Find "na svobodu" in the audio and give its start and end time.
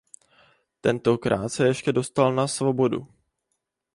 2.35-3.07